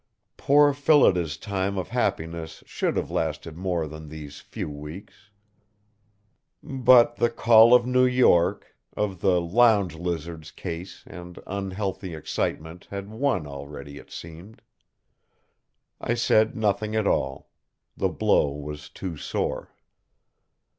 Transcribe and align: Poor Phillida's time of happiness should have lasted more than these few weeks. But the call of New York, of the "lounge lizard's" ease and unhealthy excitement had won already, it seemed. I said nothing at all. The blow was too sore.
Poor 0.35 0.73
Phillida's 0.73 1.37
time 1.37 1.77
of 1.77 1.89
happiness 1.89 2.63
should 2.65 2.97
have 2.97 3.11
lasted 3.11 3.55
more 3.55 3.85
than 3.87 4.09
these 4.09 4.39
few 4.39 4.67
weeks. 4.67 5.29
But 6.63 7.17
the 7.17 7.29
call 7.29 7.75
of 7.75 7.85
New 7.85 8.05
York, 8.07 8.75
of 8.97 9.21
the 9.21 9.39
"lounge 9.39 9.93
lizard's" 9.93 10.51
ease 10.65 11.03
and 11.05 11.37
unhealthy 11.45 12.15
excitement 12.15 12.87
had 12.89 13.11
won 13.11 13.45
already, 13.45 13.99
it 13.99 14.09
seemed. 14.09 14.63
I 15.99 16.15
said 16.15 16.55
nothing 16.57 16.95
at 16.95 17.05
all. 17.05 17.51
The 17.95 18.09
blow 18.09 18.49
was 18.49 18.89
too 18.89 19.17
sore. 19.17 19.69